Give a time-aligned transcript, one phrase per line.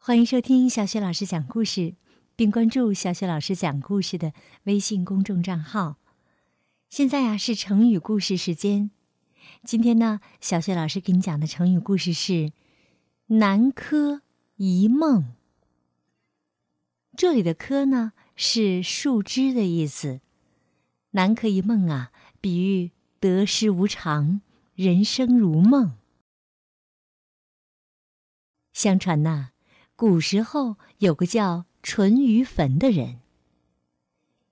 [0.00, 1.94] 欢迎收听小雪老师讲故事，
[2.34, 4.32] 并关注小雪老师讲故事的
[4.62, 5.98] 微信公众账号。
[6.88, 8.90] 现在呀是成语故事时间，
[9.64, 12.52] 今天呢，小雪老师给你讲的成语故事是
[13.26, 14.22] “南柯
[14.56, 15.34] 一梦”。
[17.14, 20.20] 这里的“柯”呢是树枝的意思
[21.10, 24.40] ，“南柯一梦”啊，比喻得失无常，
[24.74, 25.98] 人生如梦。
[28.72, 29.50] 相传呐。
[29.98, 33.18] 古时候有个叫淳于棼的人。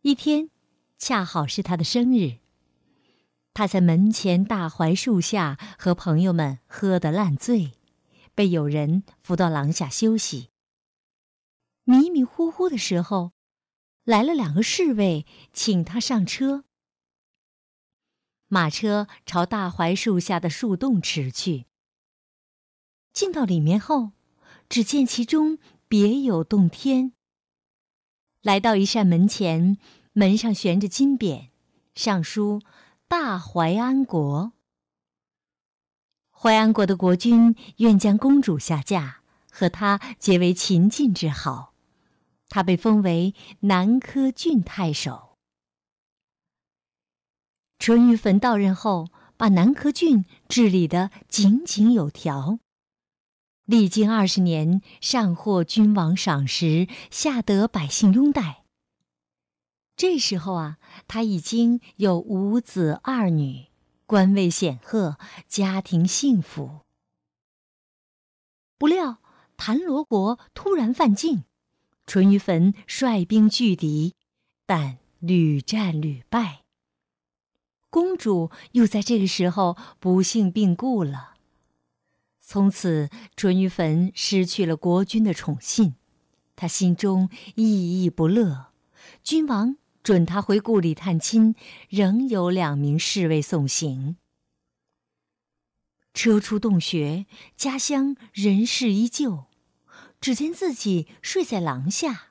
[0.00, 0.48] 一天，
[0.96, 2.38] 恰好是他的生日。
[3.52, 7.72] 他在门前大槐树下和朋友们喝得烂醉，
[8.34, 10.48] 被有人扶到廊下休息。
[11.82, 13.32] 迷迷糊糊的时候，
[14.04, 16.64] 来了两个侍卫，请他上车。
[18.48, 21.66] 马车朝大槐树下的树洞驰去。
[23.12, 24.12] 进到里面后。
[24.74, 27.12] 只见其中别有洞天。
[28.42, 29.78] 来到一扇门前，
[30.14, 31.50] 门上悬着金匾，
[31.94, 32.60] 上书
[33.06, 34.52] “大淮安国”。
[36.36, 41.72] 淮安国的国君愿将公主下嫁，和他结为秦晋之好。
[42.48, 45.38] 他被封为南柯郡太守。
[47.78, 52.58] 淳于棼到任后，把南柯郡治理得井井有条。
[53.64, 58.64] 历经二十年，上获君王赏识，下得百姓拥戴。
[59.96, 60.76] 这时候啊，
[61.08, 63.68] 他已经有五子二女，
[64.04, 65.16] 官位显赫，
[65.48, 66.80] 家庭幸福。
[68.76, 69.18] 不料
[69.56, 71.44] 谭罗国突然犯境，
[72.06, 74.14] 淳于棼率兵拒敌，
[74.66, 76.64] 但屡战屡败。
[77.88, 81.33] 公主又在这个时候不幸病故了。
[82.46, 85.94] 从此，淳于棼失去了国君的宠信，
[86.54, 88.66] 他心中抑郁不乐。
[89.22, 91.54] 君王准他回故里探亲，
[91.88, 94.16] 仍有两名侍卫送行。
[96.12, 97.24] 车出洞穴，
[97.56, 99.46] 家乡人事依旧，
[100.20, 102.28] 只见自己睡在廊下，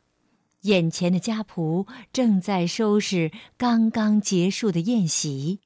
[0.61, 5.59] 眼前的家仆正在收拾刚刚结束的宴席，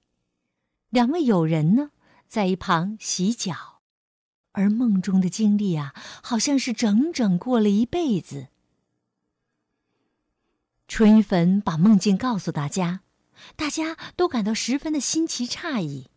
[0.90, 1.92] 两位友人呢，
[2.28, 3.77] 在一旁洗脚。
[4.58, 8.48] 而梦中的经历啊，好像是整整过了一辈子。
[10.88, 13.02] 淳于棼把梦境告诉大家，
[13.56, 16.08] 大家都感到十分的新奇诧异，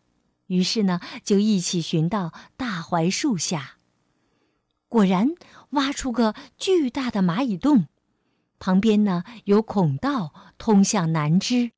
[0.47, 3.77] 于是呢，就一起寻到大槐树下。
[4.89, 5.35] 果然，
[5.71, 7.85] 挖出个巨大的蚂蚁洞，
[8.57, 11.73] 旁边呢有孔道通向南枝，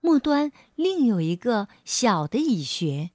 [0.00, 3.10] 末端另有一个小的蚁穴。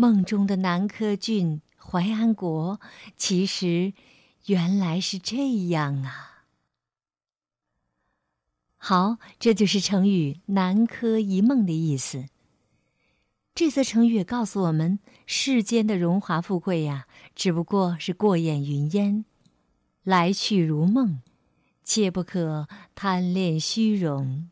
[0.00, 2.80] 梦中的南柯郡淮安国，
[3.18, 3.92] 其实
[4.46, 6.46] 原来是这样啊！
[8.78, 12.30] 好，这就是成语“南柯一梦”的意思。
[13.54, 19.26] 这则成语也告诉我们，世间的荣华富贵呀，只不过是过眼云烟，
[20.02, 21.20] 来去如梦，
[21.84, 24.48] 切不可贪恋虚荣。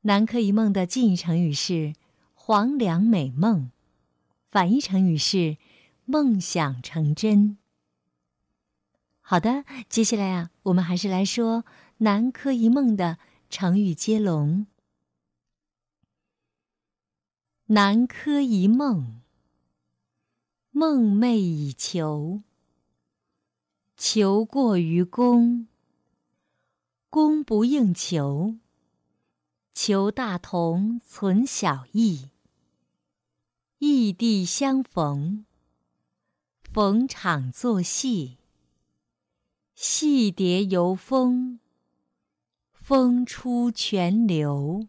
[0.00, 1.92] 南柯一梦的近义成语是。
[2.46, 3.70] 黄粱美梦，
[4.50, 5.56] 反义成语是
[6.04, 7.56] 梦想成真。
[9.22, 11.64] 好的，接下来啊，我们还是来说
[11.96, 13.16] 南柯一梦的
[13.48, 14.66] 成语接龙。
[17.68, 19.22] 南柯一梦，
[20.70, 22.42] 梦寐以求，
[23.96, 25.66] 求过于供，
[27.08, 28.56] 供不应求，
[29.72, 32.28] 求大同存小异。
[33.78, 35.44] 异地相逢，
[36.62, 38.38] 逢场作戏，
[39.74, 41.58] 戏蝶游风，
[42.72, 44.86] 风出泉流。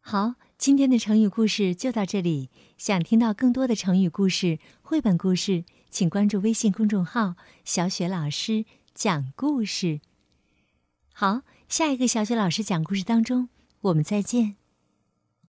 [0.00, 2.50] 好，今天的成语故事就到这里。
[2.78, 10.00] 想听到更多的成语故事、绘本故事，请关注微信公众号“小雪老师讲故事”。
[11.12, 13.50] 好，下一个小雪老师讲故事当中，
[13.82, 14.57] 我们再见。